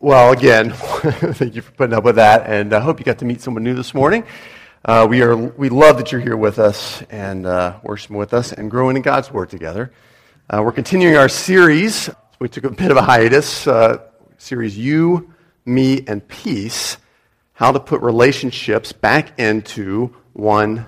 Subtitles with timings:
[0.00, 3.24] Well, again, thank you for putting up with that, and I hope you got to
[3.24, 4.22] meet someone new this morning.
[4.84, 8.52] Uh, we, are, we love that you're here with us and uh, worshiping with us
[8.52, 9.90] and growing in God's Word together.
[10.48, 12.08] Uh, we're continuing our series.
[12.38, 14.04] We took a bit of a hiatus, uh,
[14.36, 15.34] series You,
[15.66, 16.96] Me, and Peace,
[17.54, 20.86] how to put relationships back into one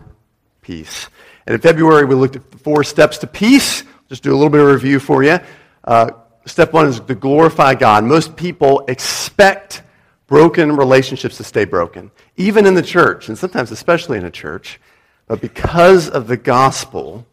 [0.63, 1.09] piece.
[1.49, 3.83] And in February, we looked at the four steps to peace.
[4.09, 5.41] Just do a little bit of review for you.
[5.83, 6.13] Uh,
[6.47, 8.05] Step one is to glorify God.
[8.05, 9.83] Most people expect
[10.27, 14.81] broken relationships to stay broken, even in the church, and sometimes especially in a church.
[15.27, 17.27] But because of the gospel,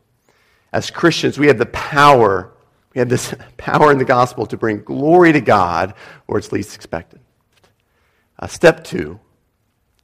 [0.73, 2.51] as Christians, we have the power,
[2.93, 5.93] we have this power in the gospel to bring glory to God
[6.25, 7.19] where it's least expected.
[8.39, 9.19] Uh, step two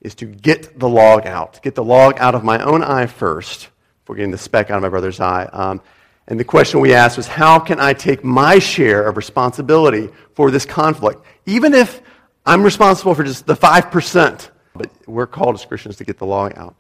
[0.02, 1.62] is to get the log out.
[1.62, 3.70] Get the log out of my own eye first
[4.02, 5.46] before getting the speck out of my brother's eye.
[5.46, 5.82] Um,
[6.28, 10.52] and the question we asked was how can I take my share of responsibility for
[10.52, 11.26] this conflict?
[11.46, 12.02] Even if
[12.46, 16.54] I'm responsible for just the 5%, but we're called as Christians to get the log
[16.58, 16.76] out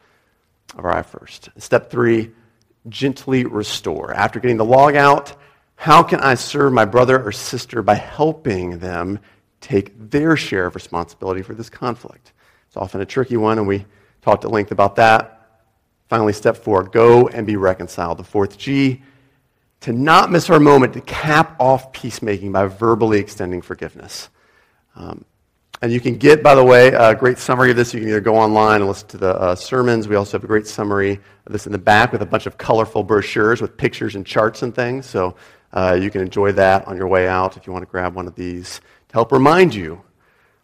[0.77, 1.49] of our eye first.
[1.58, 2.31] Step three,
[2.89, 4.14] gently restore.
[4.14, 5.36] After getting the log out,
[5.75, 9.19] how can I serve my brother or sister by helping them
[9.61, 12.33] take their share of responsibility for this conflict?
[12.67, 13.86] It's often a tricky one, and we
[14.21, 15.61] talked at length about that.
[16.09, 18.17] Finally, step four, go and be reconciled.
[18.17, 19.02] The fourth G,
[19.84, 24.30] to not miss our moment to cap off peacemaking by verbally extending forgiveness.
[24.95, 25.26] Um,
[25.81, 27.94] and you can get, by the way, a great summary of this.
[27.94, 30.08] You can either go online and listen to the uh, sermons.
[30.08, 32.58] We also have a great summary of this in the back with a bunch of
[32.58, 35.06] colorful brochures with pictures and charts and things.
[35.06, 35.36] So
[35.73, 38.26] uh, you can enjoy that on your way out if you want to grab one
[38.26, 40.02] of these to help remind you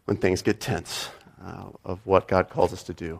[0.05, 1.09] when things get tense
[1.45, 3.19] uh, of what God calls us to do.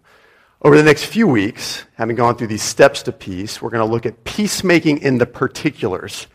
[0.62, 3.92] Over the next few weeks, having gone through these steps to peace, we're going to
[3.92, 6.28] look at peacemaking in the particulars.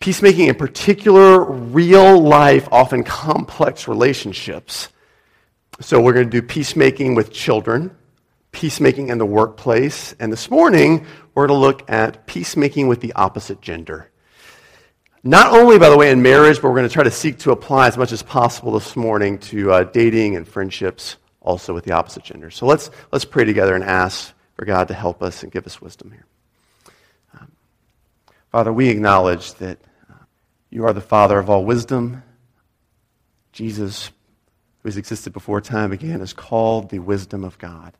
[0.00, 4.88] Peacemaking in particular, real life, often complex relationships.
[5.80, 7.94] So we're going to do peacemaking with children,
[8.52, 13.12] peacemaking in the workplace, and this morning we're going to look at peacemaking with the
[13.12, 14.10] opposite gender.
[15.22, 17.50] Not only, by the way, in marriage, but we're going to try to seek to
[17.50, 21.92] apply as much as possible this morning to uh, dating and friendships also with the
[21.92, 22.50] opposite gender.
[22.50, 25.80] So let's, let's pray together and ask for God to help us and give us
[25.80, 26.26] wisdom here.
[27.38, 27.52] Um,
[28.50, 29.78] Father, we acknowledge that
[30.10, 30.14] uh,
[30.70, 32.22] you are the Father of all wisdom.
[33.52, 34.08] Jesus,
[34.82, 37.92] who has existed before time began, is called the wisdom of God.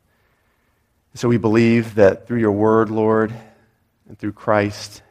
[1.13, 3.33] And so we believe that through your word, Lord,
[4.09, 5.01] and through Christ,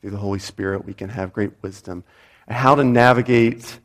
[0.00, 2.02] through the Holy Spirit, we can have great wisdom
[2.46, 3.78] and how to navigate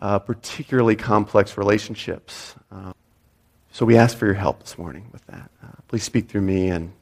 [0.00, 2.54] uh, particularly complex relationships.
[2.72, 2.92] Uh,
[3.70, 5.50] so we ask for your help this morning with that.
[5.62, 6.92] Uh, please speak through me, and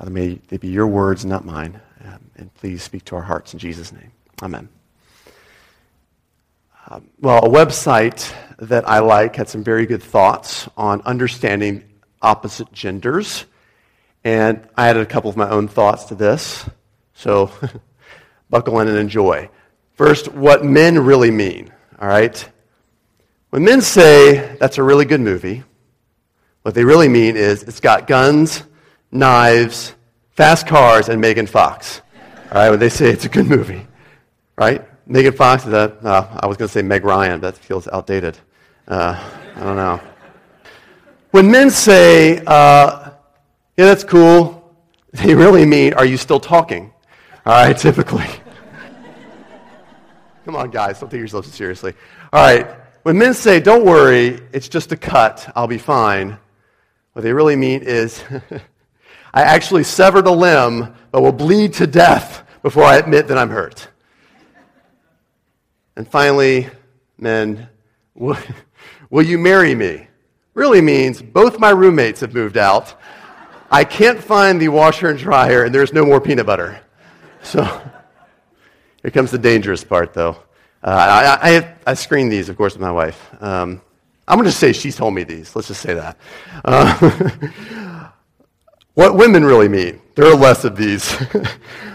[0.00, 1.80] uh, may they be your words, not mine.
[2.04, 4.12] Um, and please speak to our hearts in Jesus' name.
[4.42, 4.68] Amen.
[6.88, 11.84] Um, well, a website that I like had some very good thoughts on understanding
[12.22, 13.44] opposite genders.
[14.22, 16.68] And I added a couple of my own thoughts to this.
[17.14, 17.50] So
[18.50, 19.50] buckle in and enjoy.
[19.94, 21.72] First, what men really mean.
[22.00, 22.48] All right?
[23.50, 25.62] When men say that's a really good movie,
[26.62, 28.62] what they really mean is it's got guns,
[29.10, 29.94] knives,
[30.32, 32.02] fast cars, and Megan Fox.
[32.50, 32.70] All right?
[32.70, 33.86] When they say it's a good movie,
[34.56, 34.86] right?
[35.06, 36.04] Megan Fox is that?
[36.04, 37.40] Uh, I was going to say Meg Ryan.
[37.40, 38.36] but That feels outdated.
[38.88, 39.18] Uh,
[39.54, 40.00] I don't know.
[41.30, 43.10] When men say, uh,
[43.76, 44.74] yeah, that's cool,
[45.12, 46.92] they really mean, are you still talking?
[47.44, 48.26] All right, typically.
[50.46, 51.92] Come on, guys, don't take yourselves seriously.
[52.32, 52.68] All right,
[53.02, 56.38] when men say, don't worry, it's just a cut, I'll be fine,
[57.14, 58.22] what they really mean is,
[59.34, 63.50] I actually severed a limb, but will bleed to death before I admit that I'm
[63.50, 63.88] hurt.
[65.96, 66.68] And finally,
[67.18, 67.68] men,
[68.14, 68.38] will,
[69.10, 70.06] will you marry me?
[70.54, 72.94] Really means both my roommates have moved out.
[73.68, 76.78] I can't find the washer and dryer, and there's no more peanut butter.
[77.42, 77.64] So,
[79.06, 80.36] here comes the dangerous part, though.
[80.82, 83.30] Uh, I, I, I, screened these, of course, with my wife.
[83.40, 83.80] Um,
[84.26, 85.54] I'm going to say she told me these.
[85.54, 86.18] Let's just say that.
[86.64, 88.10] Uh,
[88.94, 90.02] what women really mean.
[90.16, 91.16] There are less of these.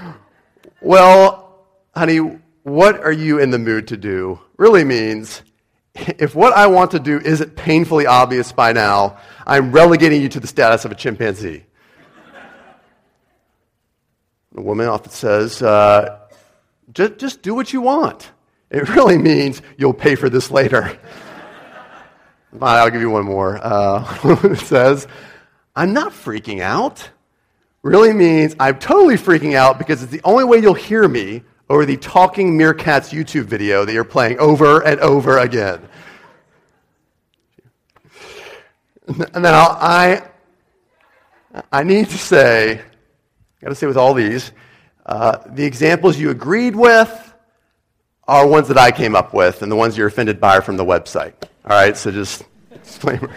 [0.81, 2.19] well, honey,
[2.63, 4.39] what are you in the mood to do?
[4.55, 5.41] Really means
[5.93, 10.39] if what I want to do isn't painfully obvious by now, I'm relegating you to
[10.39, 11.65] the status of a chimpanzee.
[14.53, 16.20] The woman often says, uh,
[16.93, 18.31] just, just do what you want.
[18.69, 20.97] It really means you'll pay for this later.
[22.61, 23.59] I'll give you one more.
[23.61, 25.07] Uh, it says,
[25.75, 27.09] I'm not freaking out.
[27.81, 31.85] Really means I'm totally freaking out because it's the only way you'll hear me over
[31.85, 35.81] the Talking Meerkats YouTube video that you're playing over and over again.
[39.35, 40.21] I'll, i
[41.71, 42.81] I, need to say, I
[43.61, 44.51] got to say with all these,
[45.05, 47.33] uh, the examples you agreed with
[48.27, 50.77] are ones that I came up with, and the ones you're offended by are from
[50.77, 51.33] the website.
[51.65, 52.43] All right, so just
[52.83, 53.29] disclaimer.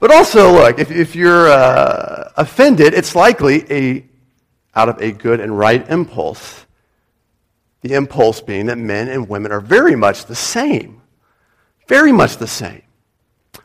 [0.00, 4.06] But also, look, if, if you're uh, offended, it's likely a,
[4.74, 6.66] out of a good and right impulse.
[7.80, 11.00] The impulse being that men and women are very much the same.
[11.86, 12.82] Very much the same.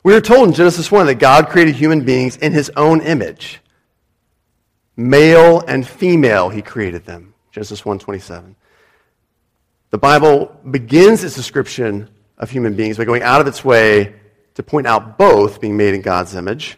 [0.04, 3.62] We are told in Genesis 1 that God created human beings in his own image.
[5.00, 7.34] Male and female, he created them.
[7.54, 8.58] Genesis 1:27.
[9.92, 14.14] The Bible begins its description of human beings by going out of its way
[14.56, 16.78] to point out both being made in God's image.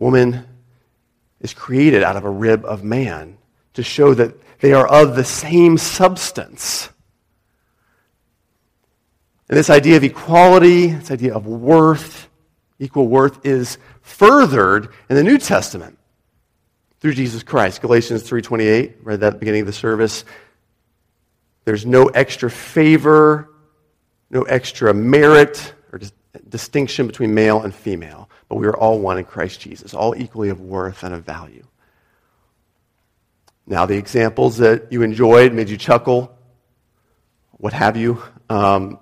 [0.00, 0.44] Woman
[1.40, 3.38] is created out of a rib of man
[3.74, 6.88] to show that they are of the same substance.
[9.48, 12.28] And this idea of equality, this idea of worth,
[12.80, 15.98] equal worth, is furthered in the New Testament
[17.00, 17.80] through Jesus Christ.
[17.80, 20.24] Galatians 3.28, read that at the beginning of the service.
[21.64, 23.50] There's no extra favor,
[24.30, 26.12] no extra merit or dis-
[26.48, 30.48] distinction between male and female, but we are all one in Christ Jesus, all equally
[30.48, 31.66] of worth and of value.
[33.66, 36.36] Now, the examples that you enjoyed, made you chuckle,
[37.52, 38.98] what have you, um,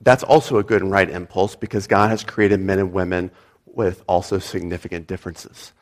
[0.00, 3.30] that's also a good and right impulse because God has created men and women
[3.66, 5.72] with also significant differences.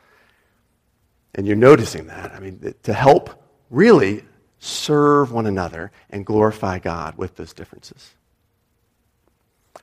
[1.35, 2.31] And you're noticing that.
[2.33, 3.29] I mean, to help
[3.69, 4.23] really
[4.57, 8.15] serve one another and glorify God with those differences.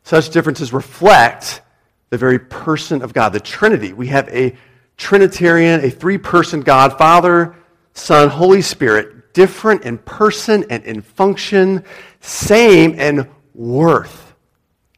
[0.03, 1.63] Such differences reflect
[2.11, 3.93] the very person of God, the Trinity.
[3.93, 4.57] We have a
[4.97, 7.55] Trinitarian, a three person God, Father,
[7.95, 11.85] Son, Holy Spirit, different in person and in function,
[12.21, 14.35] same in worth,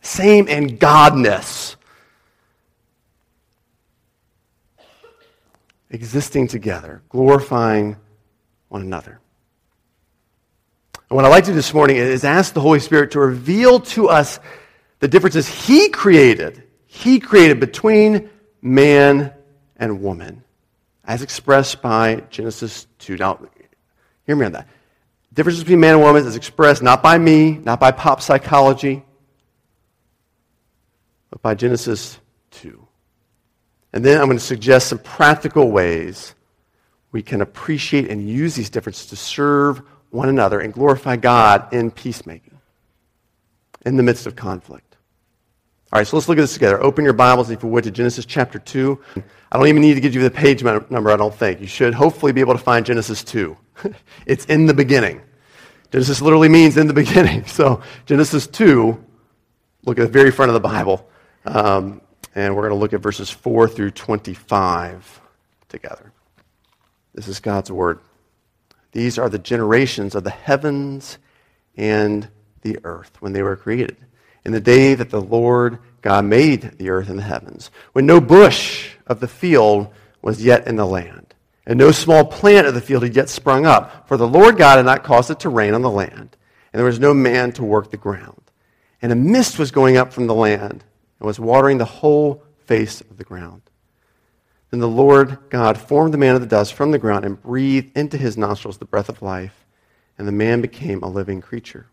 [0.00, 1.73] same in godness.
[5.94, 7.96] Existing together, glorifying
[8.66, 9.20] one another.
[11.08, 13.78] And what I'd like to do this morning is ask the Holy Spirit to reveal
[13.78, 14.40] to us
[14.98, 16.64] the differences He created.
[16.86, 18.28] He created between
[18.60, 19.32] man
[19.76, 20.42] and woman,
[21.04, 23.16] as expressed by Genesis 2.
[23.18, 23.38] Now,
[24.26, 24.66] hear me on that.
[25.32, 29.04] Differences between man and woman is expressed not by me, not by pop psychology,
[31.30, 32.18] but by Genesis
[32.50, 32.83] 2.
[33.94, 36.34] And then I'm going to suggest some practical ways
[37.12, 41.92] we can appreciate and use these differences to serve one another and glorify God in
[41.92, 42.58] peacemaking
[43.86, 44.96] in the midst of conflict.
[45.92, 46.82] All right, so let's look at this together.
[46.82, 49.00] Open your Bibles, if you would, to Genesis chapter 2.
[49.52, 51.60] I don't even need to give you the page number, I don't think.
[51.60, 53.56] You should hopefully be able to find Genesis 2.
[54.26, 55.20] it's in the beginning.
[55.92, 57.46] Genesis literally means in the beginning.
[57.46, 59.04] So, Genesis 2,
[59.84, 61.08] look at the very front of the Bible.
[61.44, 62.00] Um,
[62.34, 65.20] and we're going to look at verses 4 through 25
[65.68, 66.12] together.
[67.14, 68.00] This is God's Word.
[68.92, 71.18] These are the generations of the heavens
[71.76, 72.28] and
[72.62, 73.96] the earth when they were created.
[74.44, 78.20] In the day that the Lord God made the earth and the heavens, when no
[78.20, 79.88] bush of the field
[80.22, 81.34] was yet in the land,
[81.66, 84.76] and no small plant of the field had yet sprung up, for the Lord God
[84.76, 86.36] had not caused it to rain on the land,
[86.72, 88.42] and there was no man to work the ground.
[89.00, 90.84] And a mist was going up from the land
[91.24, 93.62] and was watering the whole face of the ground.
[94.68, 97.96] Then the Lord God formed the man of the dust from the ground and breathed
[97.96, 99.64] into his nostrils the breath of life,
[100.18, 101.86] and the man became a living creature.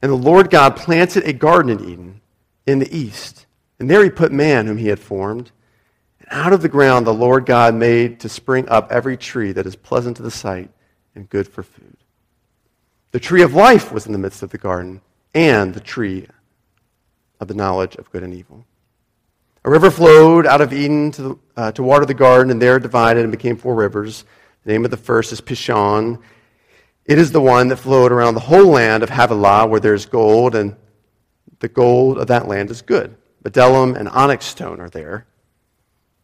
[0.00, 2.20] And the Lord God planted a garden in Eden
[2.66, 3.44] in the east,
[3.78, 5.50] and there he put man whom he had formed.
[6.20, 9.66] And out of the ground the Lord God made to spring up every tree that
[9.66, 10.70] is pleasant to the sight
[11.14, 11.98] and good for food.
[13.10, 15.02] The tree of life was in the midst of the garden,
[15.34, 16.26] and the tree
[17.40, 18.64] of the knowledge of good and evil.
[19.64, 22.82] A river flowed out of Eden to, uh, to water the garden, and there it
[22.82, 24.24] divided and became four rivers.
[24.64, 26.20] The name of the first is Pishon.
[27.06, 30.06] It is the one that flowed around the whole land of Havilah, where there is
[30.06, 30.76] gold, and
[31.60, 33.16] the gold of that land is good.
[33.42, 35.26] Bdellium and onyx stone are there.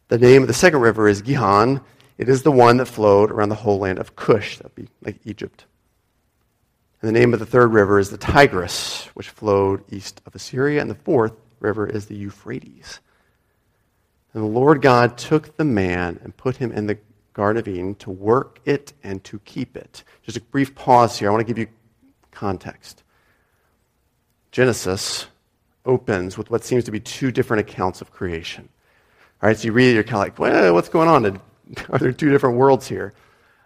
[0.07, 1.81] The name of the second river is Gihon.
[2.17, 4.87] It is the one that flowed around the whole land of Cush, that would be
[5.03, 5.65] like Egypt.
[7.01, 10.81] And the name of the third river is the Tigris, which flowed east of Assyria.
[10.81, 12.99] And the fourth river is the Euphrates.
[14.33, 16.99] And the Lord God took the man and put him in the
[17.33, 20.03] Garden of Eden to work it and to keep it.
[20.23, 21.29] Just a brief pause here.
[21.29, 21.67] I want to give you
[22.31, 23.03] context.
[24.51, 25.27] Genesis
[25.85, 28.69] opens with what seems to be two different accounts of creation.
[29.41, 31.41] All right, so you read it, you're kind of like, well, what's going on?
[31.89, 33.13] Are there two different worlds here?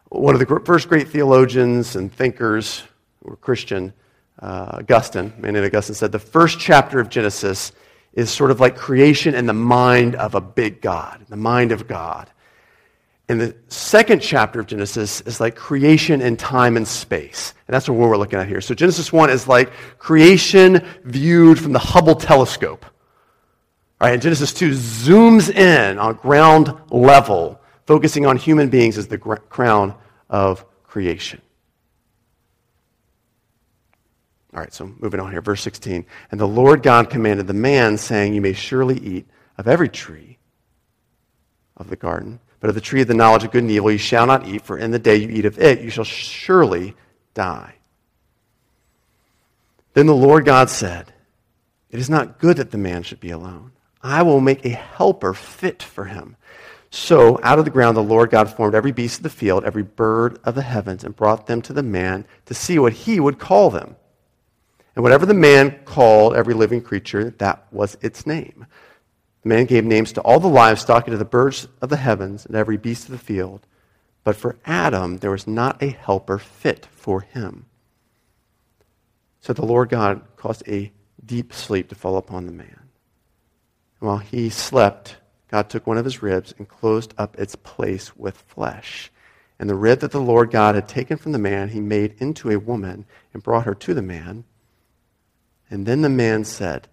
[0.10, 2.84] One of the first great theologians and thinkers
[3.26, 3.94] were Christian,
[4.40, 7.72] uh, Augustine, man named Augustine, said the first chapter of Genesis
[8.14, 11.88] is sort of like creation in the mind of a big God, the mind of
[11.88, 12.30] God.
[13.28, 17.54] And the second chapter of Genesis is like creation in time and space.
[17.68, 18.62] And that's what we're looking at here.
[18.62, 22.86] So Genesis 1 is like creation viewed from the Hubble telescope.
[24.00, 29.18] Right, and Genesis 2 zooms in on ground level, focusing on human beings as the
[29.18, 29.96] crown
[30.30, 31.42] of creation.
[34.56, 36.06] All right, so moving on here, verse 16.
[36.32, 40.38] And the Lord God commanded the man, saying, You may surely eat of every tree
[41.76, 43.98] of the garden, but of the tree of the knowledge of good and evil you
[43.98, 46.96] shall not eat, for in the day you eat of it you shall surely
[47.34, 47.76] die.
[49.94, 51.14] Then the Lord God said,
[51.90, 53.74] It is not good that the man should be alone.
[54.02, 56.38] I will make a helper fit for him.
[56.92, 59.84] So out of the ground the Lord God formed every beast of the field, every
[59.84, 63.38] bird of the heavens, and brought them to the man to see what he would
[63.38, 63.98] call them.
[64.96, 68.66] And whatever the man called every living creature, that was its name.
[69.44, 72.46] The man gave names to all the livestock and to the birds of the heavens
[72.46, 73.68] and every beast of the field.
[74.24, 77.66] But for Adam, there was not a helper fit for him.
[79.42, 80.92] So the Lord God caused a
[81.24, 82.90] deep sleep to fall upon the man.
[84.00, 85.18] And while he slept,
[85.52, 89.12] God took one of his ribs and closed up its place with flesh.
[89.60, 92.50] And the rib that the Lord God had taken from the man, he made into
[92.50, 94.46] a woman and brought her to the man.
[95.70, 96.88] And then the man said,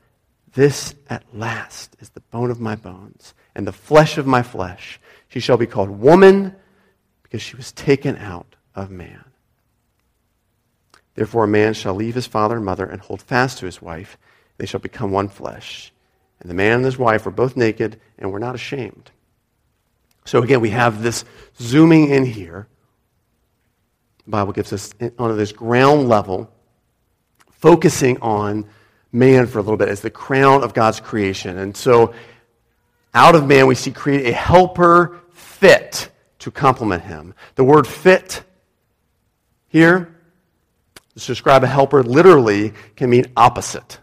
[0.55, 5.01] This at last is the bone of my bones and the flesh of my flesh.
[5.29, 6.55] She shall be called woman
[7.23, 9.25] because she was taken out of man.
[11.15, 14.17] Therefore, a man shall leave his father and mother and hold fast to his wife.
[14.57, 15.93] They shall become one flesh.
[16.41, 19.11] And the man and his wife were both naked and were not ashamed.
[20.25, 21.25] So, again, we have this
[21.61, 22.67] zooming in here.
[24.25, 26.51] The Bible gives us on this ground level
[27.63, 28.69] focusing on
[29.13, 31.59] man for a little bit as the crown of God's creation.
[31.59, 32.13] And so,
[33.15, 37.35] out of man, we see create a helper fit to complement him.
[37.55, 38.43] The word fit
[39.69, 40.17] here,
[41.15, 44.01] to describe a helper, literally can mean opposite.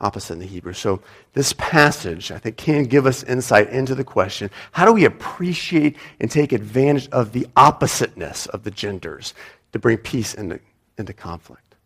[0.00, 0.74] Opposite in the Hebrew.
[0.74, 1.00] So,
[1.32, 5.96] this passage, I think, can give us insight into the question how do we appreciate
[6.20, 9.32] and take advantage of the oppositeness of the genders
[9.72, 10.60] to bring peace into
[10.98, 11.76] into conflict,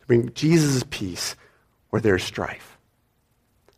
[0.00, 1.36] to bring Jesus' peace
[1.90, 2.78] where there's strife.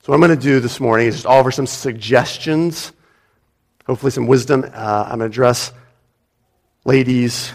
[0.02, 2.93] So, what I'm going to do this morning is just offer some suggestions,
[3.87, 4.64] hopefully, some wisdom.
[4.64, 5.73] Uh, I'm going to address
[6.85, 7.52] ladies,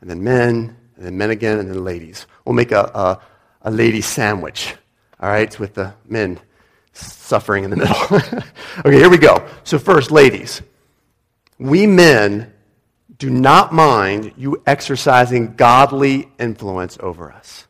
[0.00, 2.26] and then men, and then men again, and then ladies.
[2.44, 3.20] We'll make a, a,
[3.62, 4.74] a lady sandwich,
[5.20, 6.40] all right, with the men
[6.92, 8.42] suffering in the middle.
[8.84, 9.46] okay, here we go.
[9.62, 10.62] So, first, ladies.
[11.58, 12.52] We men
[13.18, 17.66] do not mind you exercising godly influence over us.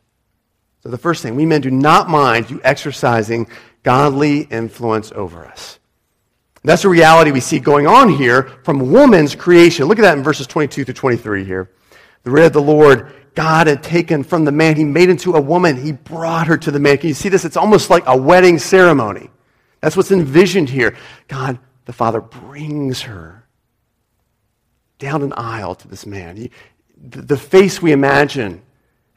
[0.83, 3.47] So, the first thing, we men do not mind you exercising
[3.83, 5.79] godly influence over us.
[6.63, 9.85] That's a reality we see going on here from woman's creation.
[9.85, 11.69] Look at that in verses 22 to 23 here.
[12.23, 14.75] The rib of the Lord, God had taken from the man.
[14.75, 15.79] He made into a woman.
[15.79, 16.97] He brought her to the man.
[16.97, 17.45] Can you see this?
[17.45, 19.29] It's almost like a wedding ceremony.
[19.81, 20.97] That's what's envisioned here.
[21.27, 23.44] God, the Father, brings her
[24.99, 26.37] down an aisle to this man.
[26.37, 26.51] He,
[26.97, 28.61] the, the face we imagine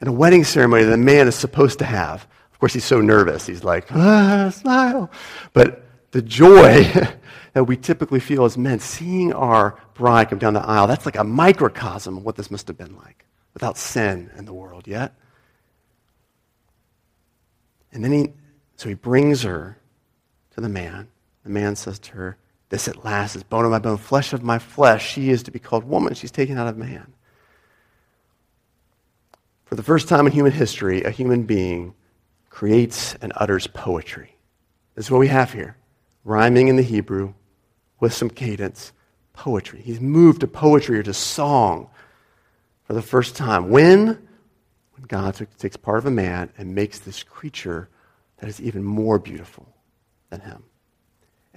[0.01, 2.27] in a wedding ceremony that a man is supposed to have.
[2.51, 3.45] Of course, he's so nervous.
[3.45, 5.09] He's like, ah, smile.
[5.53, 6.83] But the joy
[7.53, 11.17] that we typically feel as men, seeing our bride come down the aisle, that's like
[11.17, 15.13] a microcosm of what this must have been like without sin in the world yet.
[17.91, 18.33] And then he,
[18.75, 19.77] so he brings her
[20.51, 21.07] to the man.
[21.43, 22.37] The man says to her,
[22.69, 25.11] this at last is bone of my bone, flesh of my flesh.
[25.11, 26.13] She is to be called woman.
[26.13, 27.13] She's taken out of man.
[29.65, 31.93] For the first time in human history, a human being
[32.49, 34.35] creates and utters poetry.
[34.95, 35.75] This is what we have here
[36.23, 37.33] rhyming in the Hebrew
[37.99, 38.91] with some cadence.
[39.33, 39.81] Poetry.
[39.81, 41.89] He's moved to poetry or to song
[42.83, 43.69] for the first time.
[43.69, 44.07] When?
[44.07, 47.87] When God takes part of a man and makes this creature
[48.37, 49.65] that is even more beautiful
[50.29, 50.63] than him.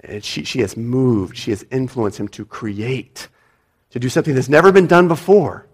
[0.03, 3.29] And she, she has moved, she has influenced him to create,
[3.91, 5.65] to do something that's never been done before.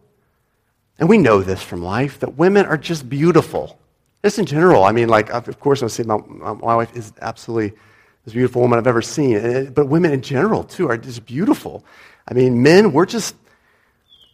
[0.99, 3.79] And we know this from life that women are just beautiful.
[4.23, 4.83] Just in general.
[4.83, 7.77] I mean, like, of course, I say my, my wife is absolutely the
[8.25, 9.71] most beautiful woman I've ever seen.
[9.71, 11.85] But women in general, too, are just beautiful.
[12.27, 13.35] I mean, men, we're just,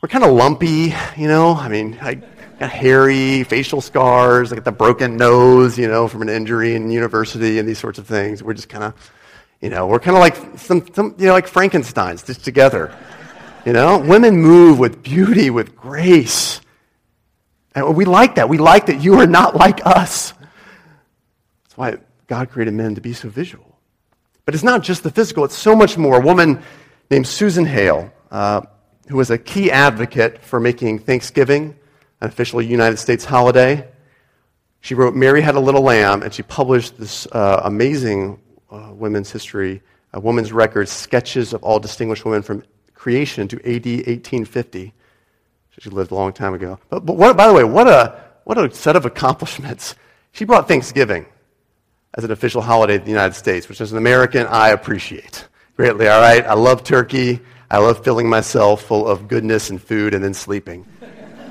[0.01, 1.53] we're kind of lumpy, you know?
[1.53, 2.15] I mean, I
[2.59, 6.89] got hairy, facial scars, I got the broken nose, you know, from an injury in
[6.89, 8.41] university and these sorts of things.
[8.41, 9.11] We're just kind of
[9.61, 12.95] you know, we're kind of like some, some, you know, like Frankenstein's just together.
[13.65, 16.61] You know, women move with beauty, with grace.
[17.73, 18.47] And we like that.
[18.47, 20.33] We like that you are not like us.
[21.63, 21.97] That's why
[22.27, 23.79] God created men to be so visual.
[24.45, 26.17] But it's not just the physical, it's so much more.
[26.17, 26.61] A woman
[27.09, 28.61] named Susan Hale, uh,
[29.07, 31.75] who was a key advocate for making Thanksgiving
[32.21, 33.87] an official United States holiday,
[34.81, 38.39] she wrote Mary Had a Little Lamb, and she published this uh, amazing
[38.71, 39.81] uh, women's history,
[40.13, 44.93] a woman's records, sketches of all distinguished women from creation to AD 1850.
[45.79, 46.79] She lived a long time ago.
[46.89, 49.95] But, but what, by the way, what a, what a set of accomplishments.
[50.31, 51.25] She brought Thanksgiving
[52.13, 56.07] as an official holiday in the United States, which as an American, I appreciate greatly,
[56.07, 56.45] all right?
[56.45, 57.41] I love turkey.
[57.69, 60.85] I love filling myself full of goodness and food and then sleeping.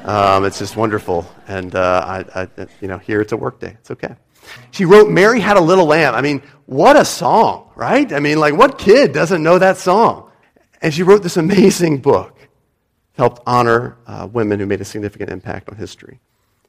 [0.04, 1.26] Um, it's just wonderful.
[1.48, 3.76] And, uh, I, I, you know, here it's a work day.
[3.80, 4.14] It's okay.
[4.70, 6.14] She wrote Mary Had a Little Lamb.
[6.14, 8.12] I mean, what a song, right?
[8.12, 10.30] I mean, like, what kid doesn't know that song?
[10.80, 12.36] And she wrote this amazing book,
[13.12, 16.20] helped honor uh, women who made a significant impact on history.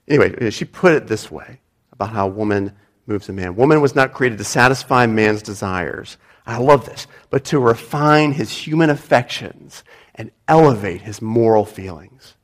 [0.07, 1.59] Anyway, she put it this way
[1.91, 2.73] about how woman
[3.07, 3.55] moves a man.
[3.55, 6.17] Woman was not created to satisfy man's desires.
[6.45, 12.35] I love this, but to refine his human affections and elevate his moral feelings.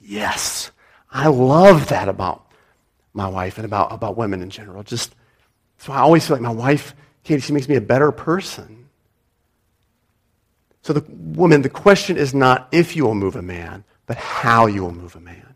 [0.00, 0.70] Yes,
[1.10, 2.47] I love that about
[3.18, 4.82] my wife and about, about women in general.
[4.82, 5.14] Just
[5.76, 6.94] so I always feel like my wife,
[7.24, 8.88] Katie, she makes me a better person.
[10.82, 14.66] So the woman, the question is not if you will move a man, but how
[14.66, 15.54] you will move a man.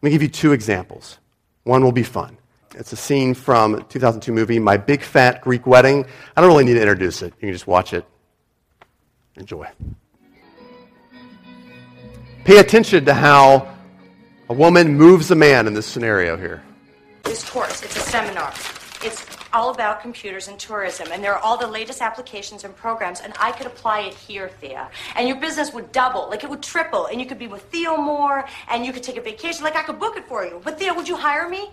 [0.00, 1.18] Let me give you two examples.
[1.64, 2.38] One will be fun.
[2.76, 6.06] It's a scene from a 2002 movie, My Big Fat Greek Wedding.
[6.36, 7.34] I don't really need to introduce it.
[7.40, 8.06] You can just watch it.
[9.36, 9.66] Enjoy.
[12.44, 13.76] Pay attention to how
[14.50, 16.60] a woman moves a man in this scenario here.
[17.22, 18.52] This course, it's a seminar.
[19.00, 23.20] It's all about computers and tourism, and there are all the latest applications and programs,
[23.20, 24.90] and I could apply it here, Thea.
[25.14, 27.96] And your business would double, like it would triple, and you could be with Theo
[27.96, 30.60] more, and you could take a vacation, like I could book it for you.
[30.64, 31.70] But Thea, would you hire me?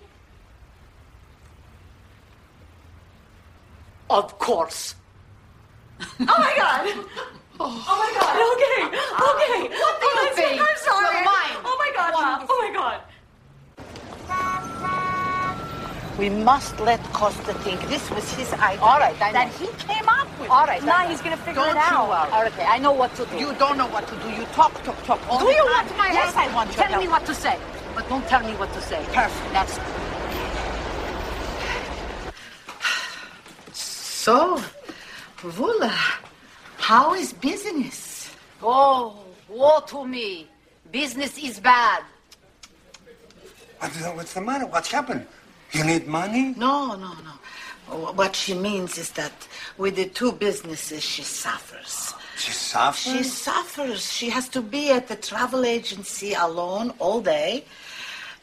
[4.08, 4.94] Of course.
[6.00, 7.06] Oh my god!
[7.60, 8.36] Oh my god!
[8.58, 9.70] Okay, okay.
[9.84, 10.60] What do you oh, I'm.
[10.62, 11.16] I'm sorry.
[11.16, 11.58] You're mine.
[11.66, 12.12] Oh my god!
[12.14, 12.46] Ma.
[12.50, 13.02] Oh my god!
[16.20, 18.82] We must let Costa think this was his idea.
[18.82, 19.34] All right, I know.
[19.34, 20.50] That he came up with.
[20.50, 22.48] All right, Now he's gonna figure Don't it you worry.
[22.48, 23.38] Okay, I know what to do.
[23.38, 24.30] You don't know what to do.
[24.32, 25.20] You talk, talk, talk.
[25.30, 25.66] all do you time.
[25.86, 26.36] want my Yes.
[26.36, 27.22] I want your Tell me help.
[27.22, 27.58] what to say,
[27.96, 29.04] but don't tell me what to say.
[29.14, 29.54] Perfect.
[29.54, 29.80] That's
[33.74, 34.62] So,
[35.38, 35.94] Voula,
[36.88, 38.32] how is business?
[38.64, 39.20] oh,
[39.50, 40.48] woe to me.
[40.90, 42.02] Business is bad.
[44.16, 44.66] What's the matter?
[44.68, 45.28] What's happened?
[45.74, 46.56] You need money?
[46.56, 48.14] No, no, no.
[48.14, 49.34] What she means is that
[49.78, 52.14] with the two businesses, she suffers.
[52.38, 53.14] She suffers?
[53.14, 54.10] She suffers.
[54.10, 57.66] She has to be at the travel agency alone all day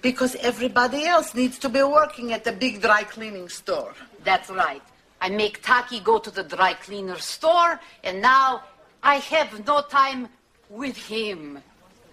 [0.02, 3.94] because everybody else needs to be working at the big dry cleaning store.
[4.22, 4.82] That's right.
[5.24, 8.62] I make Taki go to the dry cleaner store, and now
[9.02, 10.28] I have no time
[10.68, 11.62] with him.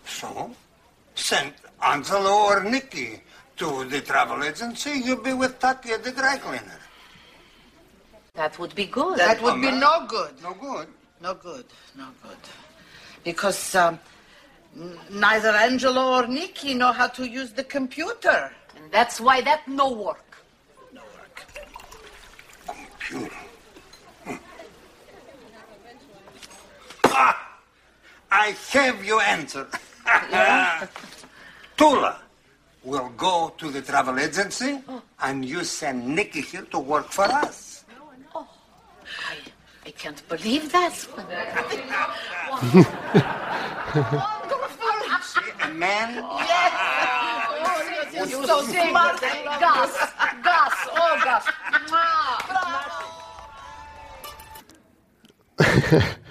[0.06, 0.50] So,
[1.14, 1.52] send
[1.84, 3.22] Angelo or Nicky
[3.58, 4.92] to the travel agency.
[5.04, 6.80] You'll be with Taki at the dry cleaner.
[8.36, 9.20] That would be good.
[9.20, 10.42] That would be no good.
[10.42, 10.88] No good.
[11.22, 11.66] No good.
[11.98, 12.38] No good.
[13.26, 14.00] Because um,
[14.74, 18.54] n- neither Angelo or Nikki know how to use the computer.
[18.78, 20.31] and that's why that no work.
[23.12, 23.28] Hmm.
[27.06, 27.60] Ah!
[28.32, 29.68] I have your answer.
[31.78, 32.20] Toula
[32.84, 34.80] will go to the travel agency
[35.20, 37.84] and you send Nikki here to work for us.
[38.34, 39.36] I,
[39.86, 40.94] I can't believe that.
[45.22, 46.24] See, a man
[48.14, 49.22] You're so smart.
[49.22, 49.96] Gus,
[50.44, 51.46] Gus, oh Gus.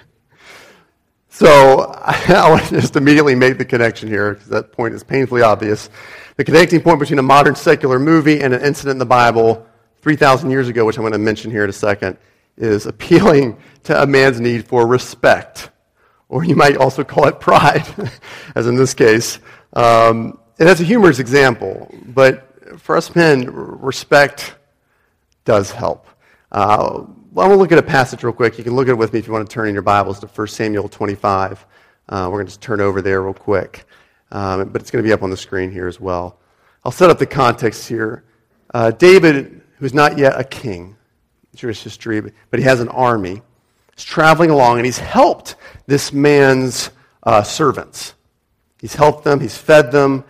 [1.41, 5.41] So I want to just immediately make the connection here because that point is painfully
[5.41, 5.89] obvious.
[6.35, 9.65] The connecting point between a modern secular movie and an incident in the Bible
[10.01, 12.17] 3,000 years ago, which I'm going to mention here in a second,
[12.57, 15.71] is appealing to a man's need for respect,
[16.29, 17.87] or you might also call it pride,
[18.53, 19.39] as in this case.
[19.73, 24.53] Um, and that's a humorous example, but for us men, respect
[25.43, 26.05] does help.
[26.51, 28.57] Uh, well, we'll look at a passage real quick.
[28.57, 30.19] You can look at it with me if you want to turn in your Bibles
[30.19, 31.65] to 1 Samuel 25.
[32.09, 33.85] Uh, we're going to just turn over there real quick.
[34.33, 36.39] Um, but it's going to be up on the screen here as well.
[36.83, 38.25] I'll set up the context here.
[38.73, 40.97] Uh, David, who's not yet a king,
[41.55, 43.41] Jewish history, but he has an army,
[43.97, 45.55] is traveling along and he's helped
[45.87, 46.89] this man's
[47.23, 48.13] uh, servants.
[48.81, 50.25] He's helped them, he's fed them.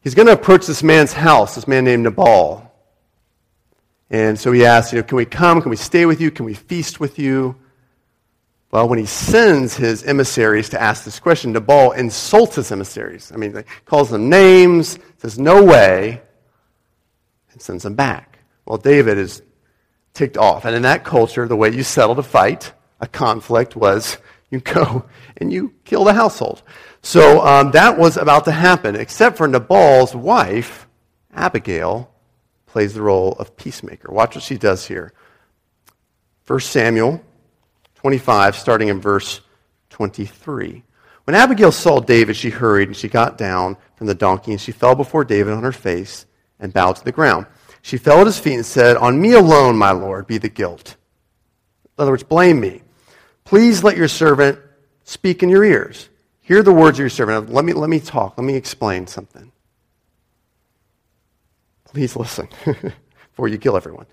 [0.00, 2.71] He's going to approach this man's house, this man named Nabal.
[4.12, 5.62] And so he asks, you know, can we come?
[5.62, 6.30] Can we stay with you?
[6.30, 7.56] Can we feast with you?
[8.70, 13.32] Well, when he sends his emissaries to ask this question, Nabal insults his emissaries.
[13.32, 16.20] I mean, calls them names, says, no way,
[17.52, 18.38] and sends them back.
[18.66, 19.42] Well, David is
[20.12, 20.66] ticked off.
[20.66, 24.18] And in that culture, the way you settled a fight, a conflict, was
[24.50, 25.06] you go
[25.38, 26.62] and you kill the household.
[27.00, 30.86] So um, that was about to happen, except for Nabal's wife,
[31.32, 32.11] Abigail,
[32.72, 34.10] plays the role of peacemaker.
[34.10, 35.12] Watch what she does here.
[36.46, 37.22] 1 Samuel
[37.96, 39.42] 25, starting in verse
[39.90, 40.82] 23.
[41.24, 44.72] When Abigail saw David, she hurried and she got down from the donkey and she
[44.72, 46.24] fell before David on her face
[46.58, 47.46] and bowed to the ground.
[47.82, 50.96] She fell at his feet and said, On me alone, my Lord, be the guilt.
[51.84, 52.80] In other words, blame me.
[53.44, 54.58] Please let your servant
[55.04, 56.08] speak in your ears.
[56.40, 57.52] Hear the words of your servant.
[57.52, 58.38] Let me, let me talk.
[58.38, 59.51] Let me explain something.
[61.92, 62.48] Please listen
[63.30, 64.06] before you kill everyone.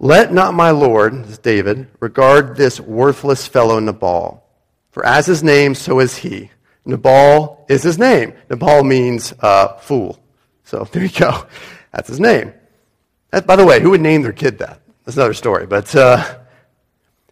[0.00, 4.44] Let not my Lord, this is David, regard this worthless fellow Nabal.
[4.90, 6.50] For as his name, so is he.
[6.84, 8.32] Nabal is his name.
[8.50, 10.18] Nabal means uh, fool.
[10.64, 11.46] So there you go.
[11.92, 12.52] That's his name.
[13.30, 14.80] That, by the way, who would name their kid that?
[15.04, 15.66] That's another story.
[15.66, 16.38] But, uh,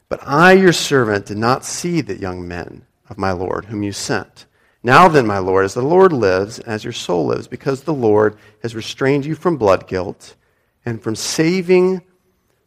[0.09, 3.93] but I, your servant, did not see the young men of my Lord whom you
[3.93, 4.47] sent.
[4.87, 7.93] Now then, my Lord, as the Lord lives, and as your soul lives, because the
[7.93, 10.37] Lord has restrained you from blood guilt
[10.85, 12.03] and from saving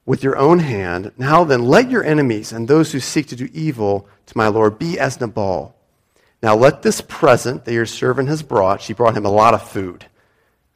[0.06, 1.14] with your own hand.
[1.18, 4.78] Now then, let your enemies and those who seek to do evil to my Lord
[4.78, 5.74] be as Nabal.
[6.44, 9.70] Now let this present that your servant has brought, she brought him a lot of
[9.70, 10.06] food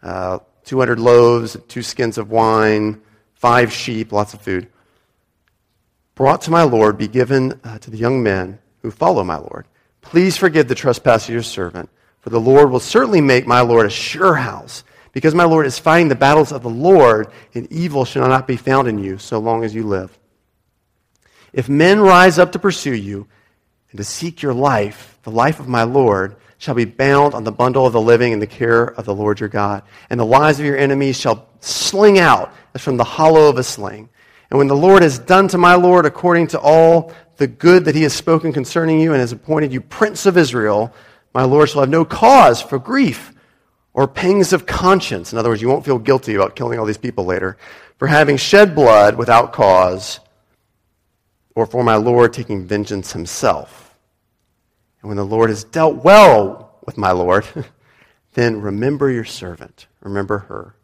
[0.01, 3.01] uh, 200 loaves, two skins of wine,
[3.33, 4.69] five sheep, lots of food,
[6.15, 9.67] brought to my Lord, be given uh, to the young men who follow my Lord.
[10.03, 11.89] Please forgive the trespass of your servant,
[12.21, 15.79] for the Lord will certainly make my Lord a sure house because my Lord is
[15.79, 19.39] fighting the battles of the Lord, and evil shall not be found in you so
[19.39, 20.17] long as you live.
[21.53, 23.27] If men rise up to pursue you
[23.91, 27.51] and to seek your life, the life of my Lord shall be bound on the
[27.51, 29.83] bundle of the living in the care of the Lord your God.
[30.09, 33.63] And the lives of your enemies shall sling out as from the hollow of a
[33.63, 34.09] sling.
[34.53, 37.95] And when the Lord has done to my Lord according to all the good that
[37.95, 40.93] he has spoken concerning you and has appointed you prince of Israel,
[41.33, 43.33] my Lord shall have no cause for grief
[43.95, 45.31] or pangs of conscience.
[45.31, 47.57] In other words, you won't feel guilty about killing all these people later
[47.97, 50.19] for having shed blood without cause
[51.55, 53.97] or for my Lord taking vengeance himself.
[55.01, 57.47] And when the Lord has dealt well with my Lord,
[58.33, 60.75] then remember your servant, remember her.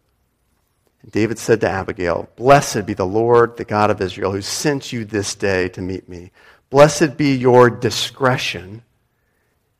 [1.01, 4.91] And David said to Abigail, Blessed be the Lord, the God of Israel, who sent
[4.91, 6.31] you this day to meet me.
[6.69, 8.83] Blessed be your discretion,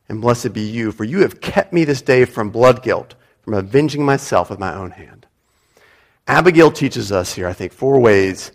[0.08, 3.54] and blessed be you, for you have kept me this day from blood guilt from
[3.54, 5.26] avenging myself with my own hand.
[6.26, 8.52] Abigail teaches us here, I think, four ways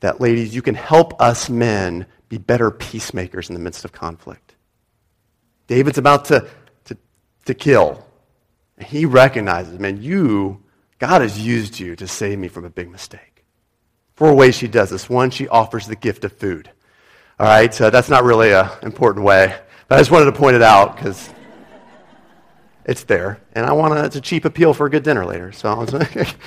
[0.00, 4.54] that, ladies, you can help us men be better peacemakers in the midst of conflict.
[5.66, 6.48] David's about to,
[6.84, 6.96] to,
[7.44, 8.06] to kill.
[8.78, 10.62] And he recognizes, man, you,
[11.00, 13.44] God has used you to save me from a big mistake.
[14.14, 15.08] Four ways she does this.
[15.08, 16.70] One, she offers the gift of food.
[17.38, 19.58] All right, so that's not really an important way,
[19.88, 21.30] but I just wanted to point it out because
[22.84, 23.40] it's there.
[23.54, 25.52] And I want to, it's a cheap appeal for a good dinner later.
[25.52, 25.86] So,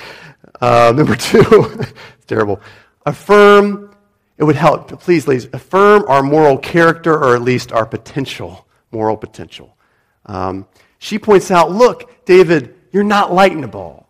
[0.60, 1.40] uh, number two,
[1.80, 2.60] it's terrible.
[3.04, 3.92] Affirm,
[4.38, 9.16] it would help, please, ladies, affirm our moral character or at least our potential, moral
[9.16, 9.76] potential.
[10.26, 10.68] Um,
[11.00, 14.03] she points out, look, David, you're not Nabal.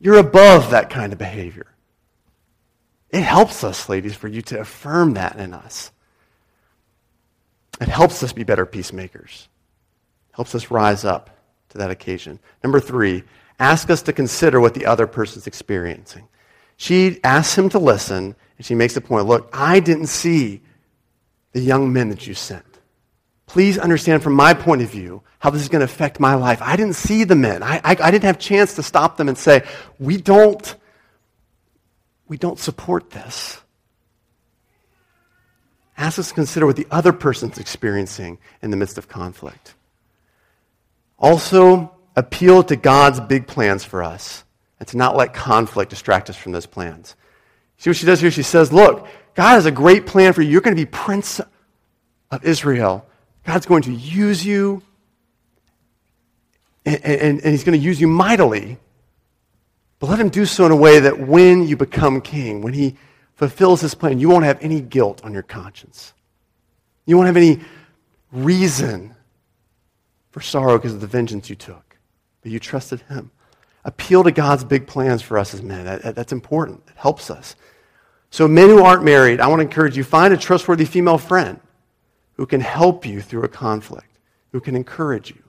[0.00, 1.66] You're above that kind of behavior.
[3.10, 5.90] It helps us, ladies, for you to affirm that in us.
[7.80, 9.48] It helps us be better peacemakers
[10.38, 11.30] helps us rise up
[11.68, 12.38] to that occasion.
[12.62, 13.24] Number three,
[13.58, 16.28] ask us to consider what the other person's experiencing.
[16.76, 20.62] She asks him to listen, and she makes the point look, I didn't see
[21.50, 22.67] the young men that you sent.
[23.48, 26.60] Please understand from my point of view how this is going to affect my life.
[26.60, 27.62] I didn't see the men.
[27.62, 29.64] I, I, I didn't have a chance to stop them and say,
[29.98, 30.76] we don't,
[32.28, 33.58] we don't support this.
[35.96, 39.74] Ask us to consider what the other person's experiencing in the midst of conflict.
[41.18, 44.44] Also, appeal to God's big plans for us
[44.78, 47.16] and to not let conflict distract us from those plans.
[47.78, 48.30] See what she does here?
[48.30, 50.50] She says, Look, God has a great plan for you.
[50.50, 51.40] You're going to be prince
[52.30, 53.06] of Israel.
[53.48, 54.82] God's going to use you,
[56.84, 58.76] and, and, and He's going to use you mightily.
[59.98, 62.98] But let Him do so in a way that when you become king, when He
[63.36, 66.12] fulfills his plan, you won't have any guilt on your conscience.
[67.06, 67.60] You won't have any
[68.32, 69.14] reason
[70.30, 71.96] for sorrow because of the vengeance you took,
[72.42, 73.30] but you trusted him.
[73.86, 75.86] Appeal to God's big plans for us as men.
[75.86, 76.82] That, that's important.
[76.88, 77.56] It helps us.
[78.30, 81.60] So, men who aren't married, I want to encourage you find a trustworthy female friend
[82.38, 84.18] who can help you through a conflict,
[84.52, 85.42] who can encourage you.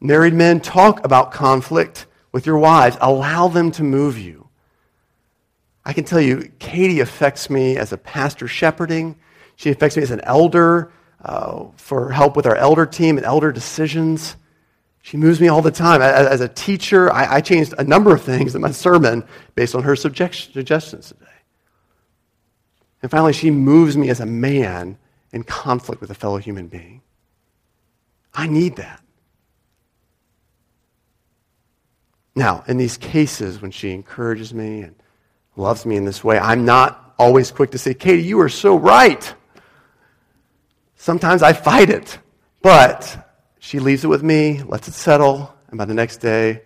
[0.00, 2.96] Married men, talk about conflict with your wives.
[3.00, 4.48] Allow them to move you.
[5.84, 9.16] I can tell you, Katie affects me as a pastor shepherding.
[9.56, 10.92] She affects me as an elder
[11.22, 14.36] uh, for help with our elder team and elder decisions.
[15.02, 16.02] She moves me all the time.
[16.02, 19.82] As a teacher, I, I changed a number of things in my sermon based on
[19.82, 21.29] her suggestions today.
[23.02, 24.98] And finally, she moves me as a man
[25.32, 27.02] in conflict with a fellow human being.
[28.34, 29.02] I need that.
[32.34, 34.94] Now, in these cases, when she encourages me and
[35.56, 38.76] loves me in this way, I'm not always quick to say, Katie, you are so
[38.76, 39.34] right.
[40.96, 42.18] Sometimes I fight it,
[42.62, 46.62] but she leaves it with me, lets it settle, and by the next day,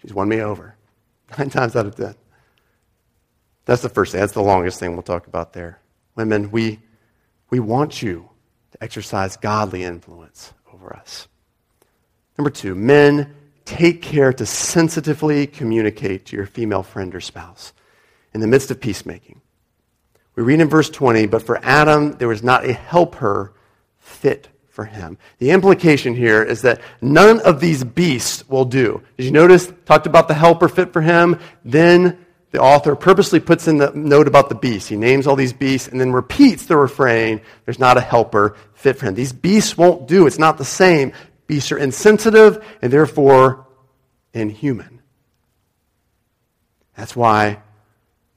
[0.00, 0.76] she's won me over.
[1.38, 2.14] Nine times out of ten.
[3.66, 4.20] That's the first thing.
[4.20, 5.80] That's the longest thing we'll talk about there.
[6.14, 6.80] Women, we,
[7.50, 8.30] we want you
[8.72, 11.28] to exercise godly influence over us.
[12.38, 17.72] Number two, men, take care to sensitively communicate to your female friend or spouse
[18.32, 19.40] in the midst of peacemaking.
[20.36, 23.54] We read in verse 20, but for Adam, there was not a helper
[23.98, 25.16] fit for him.
[25.38, 29.02] The implication here is that none of these beasts will do.
[29.16, 29.72] Did you notice?
[29.86, 31.40] Talked about the helper fit for him.
[31.64, 32.25] Then
[32.56, 34.88] the author purposely puts in the note about the beasts.
[34.88, 38.96] He names all these beasts and then repeats the refrain there's not a helper fit
[38.96, 39.14] for him.
[39.14, 40.26] These beasts won't do.
[40.26, 41.12] It's not the same.
[41.46, 43.66] Beasts are insensitive and therefore
[44.32, 45.02] inhuman.
[46.96, 47.60] That's why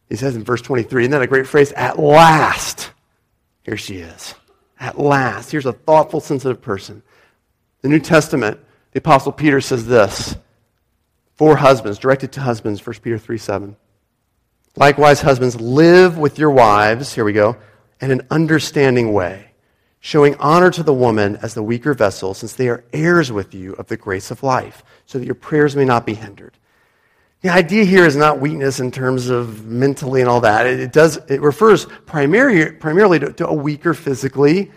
[0.10, 1.72] he says in verse 23, isn't that a great phrase?
[1.72, 2.92] At last,
[3.64, 4.36] here she is.
[4.82, 5.50] At last.
[5.50, 7.04] Here's a thoughtful, sensitive person.
[7.84, 8.60] The New Testament,
[8.92, 10.36] the Apostle Peter says this
[11.36, 13.78] for husbands, directed to husbands, 1 Peter 3 7.
[14.80, 17.58] Likewise, husbands, live with your wives, here we go,
[18.00, 19.52] in an understanding way,
[20.00, 23.74] showing honor to the woman as the weaker vessel, since they are heirs with you
[23.74, 26.54] of the grace of life, so that your prayers may not be hindered.
[27.42, 30.66] The idea here is not weakness in terms of mentally and all that.
[30.66, 34.72] It, does, it refers primarily, primarily to, to, a weaker physically,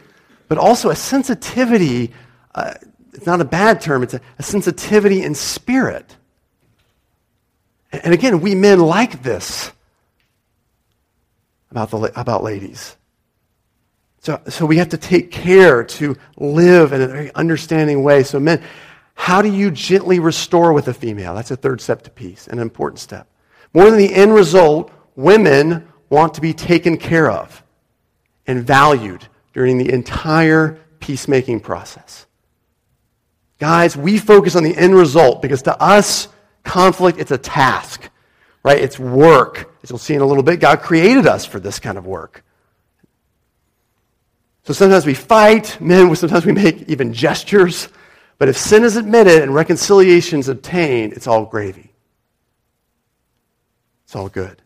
[0.49, 2.12] but also a sensitivity.
[2.57, 2.75] Uh,
[3.12, 6.17] it's not a bad term, it's a, a sensitivity in spirit.
[7.93, 9.71] And again, we men like this
[11.73, 12.97] about, the, about ladies.
[14.21, 18.23] So, so we have to take care to live in a very understanding way.
[18.23, 18.63] So, men,
[19.15, 21.35] how do you gently restore with a female?
[21.35, 23.29] That's a third step to peace, an important step.
[23.75, 27.65] More than the end result, women want to be taken care of
[28.47, 32.27] and valued during the entire peacemaking process.
[33.59, 36.29] Guys, we focus on the end result because to us,
[36.65, 38.11] conflict, it's a task,
[38.62, 38.79] right?
[38.79, 39.75] It's work.
[39.83, 42.44] As you'll see in a little bit, God created us for this kind of work.
[44.64, 47.88] So sometimes we fight, men, sometimes we make even gestures
[48.42, 51.92] but if sin is admitted and reconciliation is obtained, it's all gravy.
[54.03, 54.61] It's all good.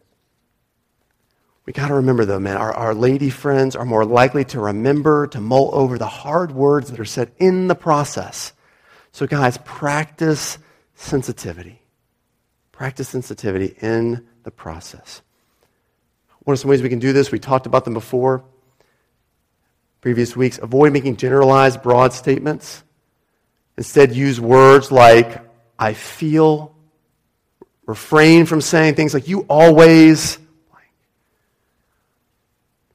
[1.67, 5.27] We got to remember, though, man, our, our lady friends are more likely to remember,
[5.27, 8.55] to mull over the hard words that are said in the process.
[9.13, 10.57] So, guys, practice
[10.95, 11.83] sensitivity.
[12.77, 15.23] Practice sensitivity in the process.
[16.41, 17.33] What are some ways we can do this?
[17.33, 18.45] We talked about them before,
[20.03, 20.59] previous weeks.
[20.59, 22.85] Avoid making generalized, broad statements.
[23.79, 25.41] Instead, use words like,
[25.79, 26.77] I feel.
[27.87, 30.39] Refrain from saying things like, you always.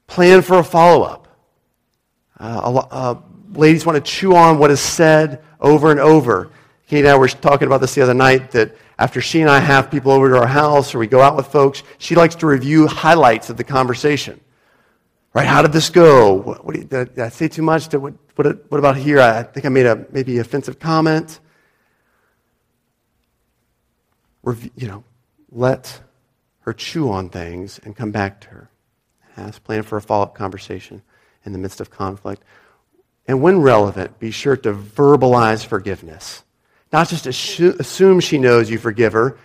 [0.06, 1.26] Plan for a follow up.
[2.38, 3.20] Uh, uh,
[3.52, 6.50] ladies want to chew on what is said over and over.
[6.86, 9.58] Kate and I were talking about this the other night that after she and I
[9.58, 12.46] have people over to our house or we go out with folks, she likes to
[12.46, 14.40] review highlights of the conversation.
[15.34, 15.44] Right?
[15.44, 16.34] How did this go?
[16.34, 17.88] What, what, did, I say too much?
[17.88, 19.20] Did, what, what, what about here?
[19.20, 21.40] I think I made a maybe offensive comment.
[24.44, 25.02] Review, you know,
[25.50, 26.00] let
[26.60, 28.70] her chew on things and come back to her.
[29.36, 31.02] Ask, plan for a follow up conversation
[31.44, 32.44] in the midst of conflict.
[33.26, 36.41] And when relevant, be sure to verbalize forgiveness.
[36.92, 39.38] Not just assume she knows you forgive her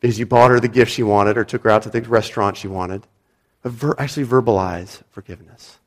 [0.00, 2.56] because you bought her the gift she wanted or took her out to the restaurant
[2.56, 3.06] she wanted
[3.62, 5.78] but ver- actually verbalize forgiveness.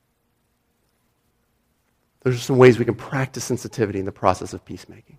[2.24, 5.18] Those are some ways we can practice sensitivity in the process of peacemaking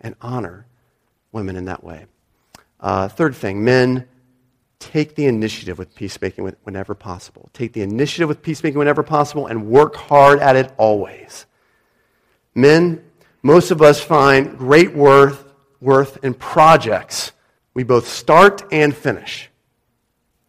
[0.00, 0.66] and honor
[1.32, 2.06] women in that way.
[2.78, 4.06] Uh, third thing, men,
[4.78, 7.48] take the initiative with peacemaking whenever possible.
[7.52, 11.46] Take the initiative with peacemaking whenever possible and work hard at it always.
[12.54, 13.02] Men,
[13.46, 15.44] most of us find great worth,
[15.80, 17.32] worth in projects
[17.74, 19.50] we both start and finish.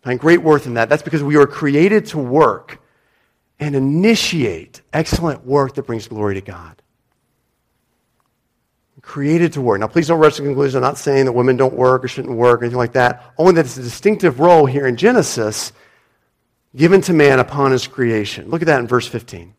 [0.01, 0.87] Find great worth in that.
[0.89, 2.79] That's because we were created to work
[3.59, 6.81] and initiate excellent work that brings glory to God
[9.07, 9.79] created to work.
[9.79, 10.75] Now, please don't rush to conclusions.
[10.75, 13.33] I'm not saying that women don't work or shouldn't work or anything like that.
[13.37, 15.71] Only that it's a distinctive role here in Genesis
[16.75, 18.49] given to man upon his creation.
[18.49, 19.55] Look at that in verse 15.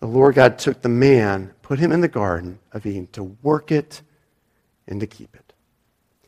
[0.00, 3.72] The Lord God took the man, put him in the garden of Eden to work
[3.72, 4.02] it
[4.86, 5.54] and to keep it.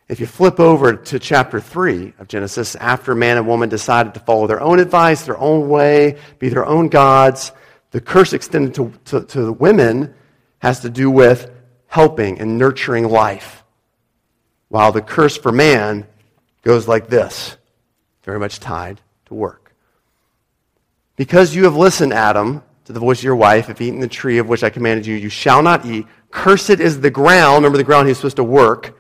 [0.09, 4.21] If you flip over to chapter 3 of Genesis, after man and woman decided to
[4.21, 7.53] follow their own advice, their own way, be their own gods,
[7.91, 10.15] the curse extended to, to, to the women
[10.61, 11.51] has to do with
[11.87, 13.63] helping and nurturing life.
[14.69, 16.07] While the curse for man
[16.63, 17.59] goes like this,
[18.23, 19.75] very much tied to work.
[21.17, 24.39] Because you have listened, Adam, to the voice of your wife, have eaten the tree
[24.39, 26.07] of which I commanded you, you shall not eat.
[26.31, 27.57] Cursed is the ground.
[27.57, 28.97] Remember the ground he's supposed to work.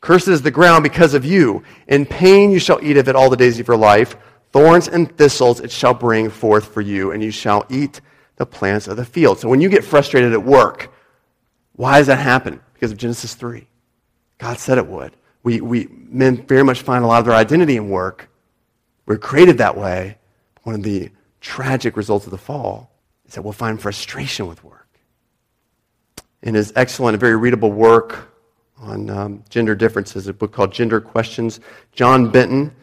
[0.00, 1.64] Cursed is the ground because of you.
[1.88, 4.16] In pain you shall eat of it all the days of your life.
[4.52, 8.00] Thorns and thistles it shall bring forth for you, and you shall eat
[8.36, 9.40] the plants of the field.
[9.40, 10.92] So when you get frustrated at work,
[11.74, 12.60] why does that happen?
[12.74, 13.66] Because of Genesis 3.
[14.38, 15.16] God said it would.
[15.42, 18.28] We, we, men very much find a lot of their identity in work.
[19.04, 20.18] We're created that way.
[20.62, 22.90] One of the tragic results of the fall
[23.30, 24.86] is that we'll find frustration with work.
[26.42, 28.34] In his excellent and very readable work
[28.78, 31.60] on um, gender differences, a book called Gender Questions,
[31.92, 32.74] John Benton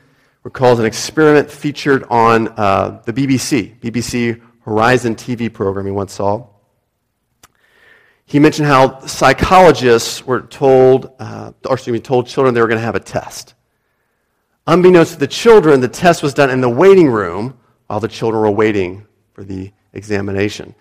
[0.41, 6.47] recalls an experiment featured on uh, the BBC, BBC Horizon TV program he once saw
[8.27, 12.77] he mentioned how psychologists were told, uh, or excuse me, told children they were going
[12.77, 13.55] to have a test.
[14.67, 17.57] Unbeknownst to the children, the test was done in the waiting room
[17.87, 20.75] while the children were waiting for the examination.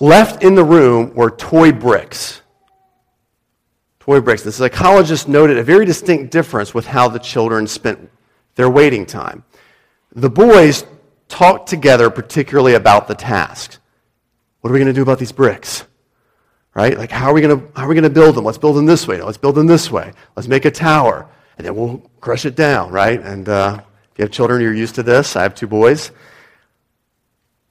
[0.00, 2.40] Left in the room were toy bricks.
[4.00, 4.42] Toy bricks.
[4.42, 8.10] The psychologist noted a very distinct difference with how the children spent
[8.54, 9.44] their waiting time.
[10.12, 10.84] The boys
[11.28, 13.78] talked together particularly about the task.
[14.60, 15.84] What are we going to do about these bricks?
[16.78, 16.96] right?
[16.96, 18.44] Like, how are we going to how are we going to build them?
[18.44, 19.20] Let's build them this way.
[19.20, 20.12] Let's build them this way.
[20.36, 23.20] Let's make a tower, and then we'll crush it down, right?
[23.20, 23.80] And uh,
[24.12, 25.34] if you have children, you're used to this.
[25.34, 26.12] I have two boys.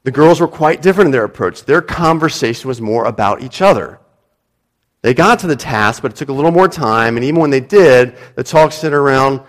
[0.07, 1.65] The girls were quite different in their approach.
[1.65, 3.99] Their conversation was more about each other.
[5.01, 7.17] They got to the task, but it took a little more time.
[7.17, 9.41] And even when they did, the talk centered around,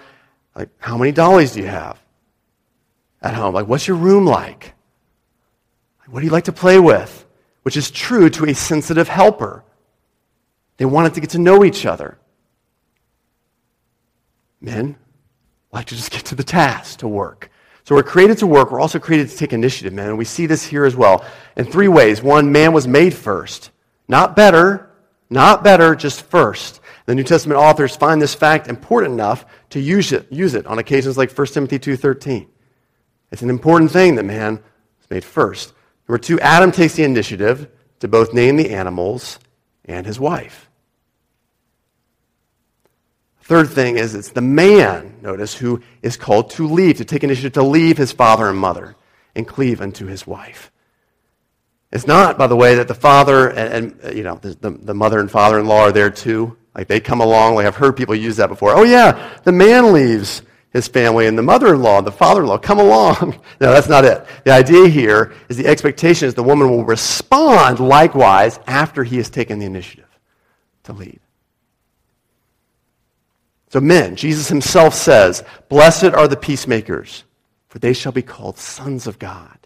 [0.57, 2.03] like, how many dollies do you have
[3.23, 3.55] at home?
[3.55, 4.75] Like, what's your room like?
[6.09, 7.25] What do you like to play with?
[7.69, 9.63] which is true to a sensitive helper.
[10.79, 12.17] They wanted to get to know each other.
[14.59, 14.97] Men
[15.71, 17.51] like to just get to the task, to work.
[17.89, 18.71] So we're created to work.
[18.71, 20.11] We're also created to take initiative, man.
[20.11, 21.25] And we see this here as well
[21.57, 22.23] in three ways.
[22.23, 23.71] One, man was made first.
[24.09, 24.91] Not better,
[25.31, 26.81] not better, just first.
[27.07, 30.79] The New Testament authors find this fact important enough to use it, use it on
[30.79, 32.47] occasions like 1 Timothy 2.13.
[33.33, 34.57] It's an important thing that man
[34.99, 35.73] was made first.
[36.07, 37.71] Number two, Adam takes the initiative
[38.01, 39.39] to both name the animals
[39.87, 40.68] and his wife.
[43.49, 47.55] Third thing is it's the man, notice, who is called to leave, to take initiative
[47.55, 48.95] to leave his father and mother
[49.35, 50.71] and cleave unto his wife.
[51.91, 54.93] It's not, by the way, that the father and, and uh, you know the, the
[54.93, 56.59] mother and father-in-law are there too.
[56.75, 57.55] Like they come along.
[57.55, 58.73] Like I've heard people use that before.
[58.75, 63.33] Oh yeah, the man leaves his family and the mother-in-law, the father-in-law, come along.
[63.63, 64.27] no, that's not it.
[64.45, 69.31] The idea here is the expectation is the woman will respond likewise after he has
[69.31, 70.19] taken the initiative
[70.83, 71.21] to lead.
[73.71, 77.25] So men, Jesus himself says, Blessed are the peacemakers,
[77.69, 79.59] for they shall be called sons of God.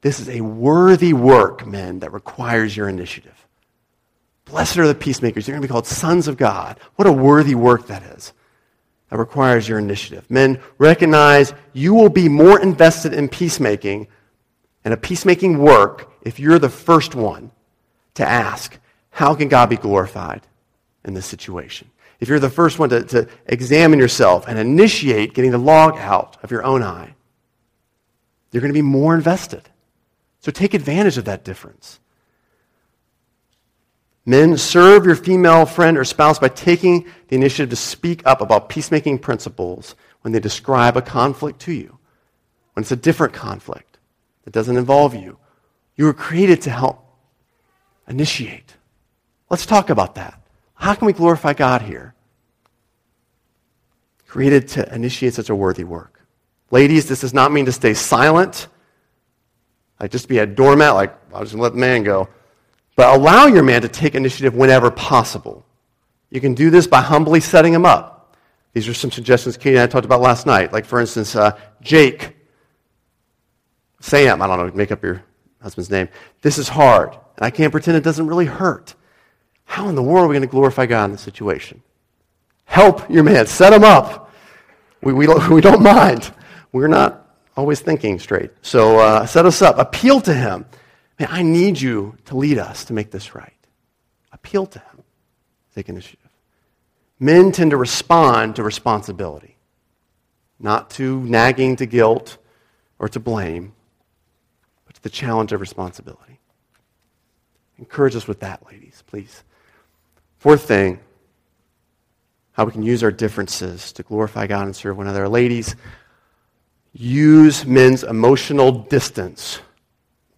[0.00, 3.46] This is a worthy work, men, that requires your initiative.
[4.46, 5.46] Blessed are the peacemakers.
[5.46, 6.80] You're going to be called sons of God.
[6.96, 8.32] What a worthy work that is
[9.10, 10.28] that requires your initiative.
[10.30, 14.06] Men, recognize you will be more invested in peacemaking
[14.84, 17.50] and a peacemaking work if you're the first one
[18.14, 18.78] to ask,
[19.10, 20.42] how can God be glorified
[21.04, 21.90] in this situation?
[22.20, 26.36] If you're the first one to, to examine yourself and initiate getting the log out
[26.42, 27.14] of your own eye,
[28.52, 29.62] you're going to be more invested.
[30.40, 31.98] So take advantage of that difference.
[34.26, 38.68] Men, serve your female friend or spouse by taking the initiative to speak up about
[38.68, 41.98] peacemaking principles when they describe a conflict to you,
[42.74, 43.98] when it's a different conflict
[44.44, 45.38] that doesn't involve you.
[45.96, 47.04] You were created to help
[48.08, 48.76] initiate.
[49.48, 50.39] Let's talk about that.
[50.80, 52.14] How can we glorify God here?
[54.30, 56.24] created to initiate such a worthy work.
[56.70, 58.68] Ladies, this does not mean to stay silent,
[59.98, 62.28] like just be a doormat, like, I'll just let the man go.
[62.94, 65.66] But allow your man to take initiative whenever possible.
[66.30, 68.36] You can do this by humbly setting him up.
[68.72, 70.72] These are some suggestions Katie and I talked about last night.
[70.72, 72.36] Like, for instance, uh, Jake,
[73.98, 75.24] Sam, I don't know, make up your
[75.60, 76.08] husband's name.
[76.40, 78.94] This is hard, and I can't pretend it doesn't really hurt.
[79.70, 81.80] How in the world are we going to glorify God in this situation?
[82.64, 84.32] Help your man, set him up.
[85.00, 86.34] We, we, we don't mind.
[86.72, 88.50] We're not always thinking straight.
[88.62, 89.78] So uh, set us up.
[89.78, 90.66] Appeal to him.
[91.20, 93.54] Man, I need you to lead us to make this right.
[94.32, 95.04] Appeal to him.
[95.72, 96.30] Take initiative.
[97.20, 99.56] Men tend to respond to responsibility,
[100.58, 102.38] not to nagging to guilt
[102.98, 103.72] or to blame,
[104.84, 106.40] but to the challenge of responsibility.
[107.78, 109.44] Encourage us with that, ladies, please.
[110.40, 110.98] Fourth thing,
[112.52, 115.28] how we can use our differences to glorify God and serve one another.
[115.28, 115.76] Ladies,
[116.94, 119.60] use men's emotional distance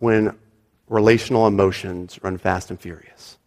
[0.00, 0.36] when
[0.88, 3.38] relational emotions run fast and furious.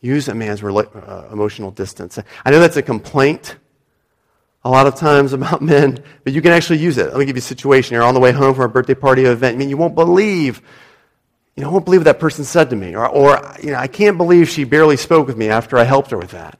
[0.00, 2.18] Use a man's rela- uh, emotional distance.
[2.42, 3.56] I know that's a complaint
[4.64, 7.08] a lot of times about men, but you can actually use it.
[7.08, 7.92] Let me give you a situation.
[7.92, 9.56] You're on the way home from a birthday party event.
[9.56, 10.62] I mean, you won't believe,
[11.58, 12.94] you know, I won't believe what that person said to me.
[12.94, 16.12] Or, or, you know, I can't believe she barely spoke with me after I helped
[16.12, 16.56] her with that.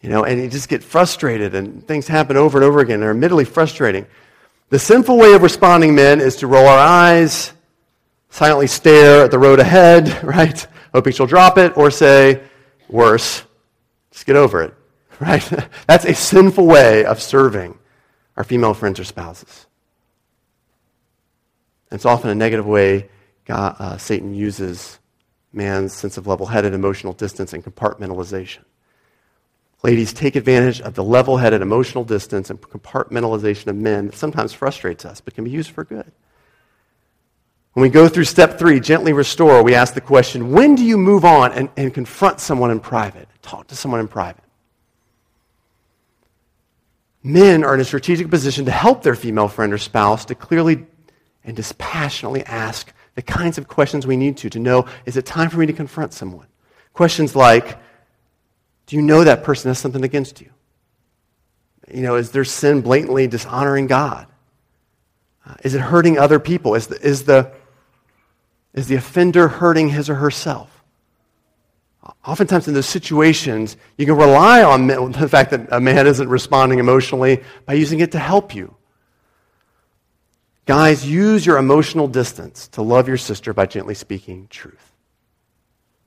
[0.00, 3.00] You know, and you just get frustrated and things happen over and over again.
[3.00, 4.06] They're admittedly frustrating.
[4.68, 7.52] The sinful way of responding, men, is to roll our eyes,
[8.28, 10.64] silently stare at the road ahead, right?
[10.94, 12.44] Hoping she'll drop it, or say,
[12.88, 13.42] worse,
[14.12, 14.74] just get over it,
[15.20, 15.68] right?
[15.88, 17.76] That's a sinful way of serving
[18.36, 19.66] our female friends or spouses.
[21.90, 23.08] It's often a negative way
[23.50, 25.00] God, uh, Satan uses
[25.52, 28.60] man's sense of level headed emotional distance and compartmentalization.
[29.82, 34.52] Ladies, take advantage of the level headed emotional distance and compartmentalization of men that sometimes
[34.52, 36.12] frustrates us, but can be used for good.
[37.72, 40.96] When we go through step three, gently restore, we ask the question when do you
[40.96, 43.28] move on and, and confront someone in private?
[43.42, 44.44] Talk to someone in private.
[47.24, 50.86] Men are in a strategic position to help their female friend or spouse to clearly
[51.42, 55.50] and dispassionately ask the kinds of questions we need to to know is it time
[55.50, 56.46] for me to confront someone?
[56.94, 57.76] Questions like,
[58.86, 60.50] do you know that person has something against you?
[61.92, 64.26] You know, is their sin blatantly dishonoring God?
[65.44, 66.74] Uh, is it hurting other people?
[66.74, 67.52] Is the, is, the,
[68.72, 70.82] is the offender hurting his or herself?
[72.24, 76.78] Oftentimes, in those situations, you can rely on the fact that a man isn't responding
[76.78, 78.74] emotionally by using it to help you.
[80.66, 84.92] Guys, use your emotional distance to love your sister by gently speaking truth.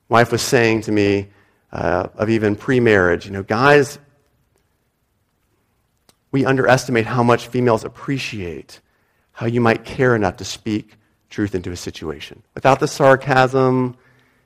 [0.08, 1.28] Wife was saying to me,
[1.74, 3.26] uh, of even pre marriage.
[3.26, 3.98] You know, guys,
[6.30, 8.80] we underestimate how much females appreciate
[9.32, 10.96] how you might care enough to speak
[11.28, 13.96] truth into a situation without the sarcasm,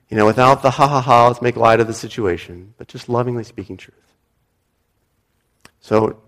[0.09, 3.07] you know, without the ha ha ha, let's make light of the situation, but just
[3.07, 3.95] lovingly speaking truth.
[5.81, 6.19] So,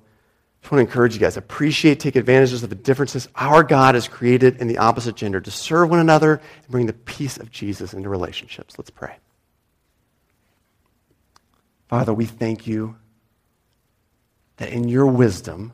[0.62, 4.08] just want to encourage you guys appreciate, take advantages of the differences our God has
[4.08, 7.94] created in the opposite gender to serve one another and bring the peace of Jesus
[7.94, 8.78] into relationships.
[8.78, 9.16] Let's pray.
[11.88, 12.96] Father, we thank you
[14.58, 15.74] that in your wisdom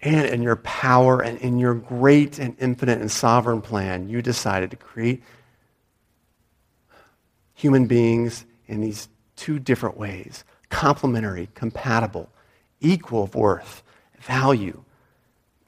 [0.00, 4.70] and in your power and in your great and infinite and sovereign plan, you decided
[4.70, 5.22] to create
[7.54, 12.28] human beings in these two different ways complementary, compatible,
[12.80, 13.82] equal worth,
[14.20, 14.82] value,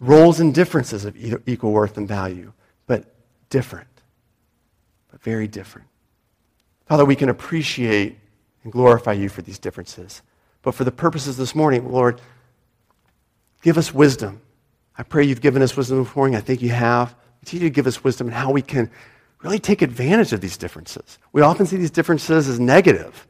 [0.00, 2.52] roles and differences of equal worth and value,
[2.86, 3.04] but
[3.50, 3.88] different,
[5.10, 5.88] but very different.
[6.86, 8.18] Father, we can appreciate
[8.62, 10.22] and glorify you for these differences.
[10.62, 12.20] But for the purposes this morning, Lord,
[13.62, 14.40] give us wisdom.
[14.96, 16.36] I pray you've given us wisdom this morning.
[16.36, 17.14] I think you have.
[17.40, 18.90] Continue to give us wisdom in how we can
[19.42, 21.18] really take advantage of these differences.
[21.32, 23.26] We often see these differences as negative.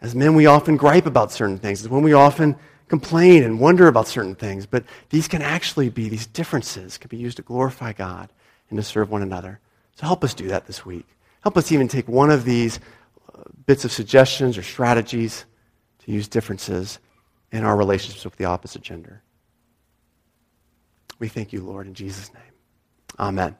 [0.00, 1.82] As men, we often gripe about certain things.
[1.82, 2.56] As when we often
[2.90, 4.66] complain and wonder about certain things.
[4.66, 8.30] But these can actually be, these differences can be used to glorify God
[8.68, 9.60] and to serve one another.
[9.94, 11.06] So help us do that this week.
[11.42, 12.80] Help us even take one of these
[13.32, 15.46] uh, bits of suggestions or strategies
[16.04, 16.98] to use differences
[17.52, 19.22] in our relationships with the opposite gender.
[21.18, 22.42] We thank you, Lord, in Jesus' name.
[23.18, 23.56] Amen.